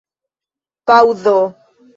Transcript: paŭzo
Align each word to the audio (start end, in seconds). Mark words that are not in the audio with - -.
paŭzo 0.91 1.37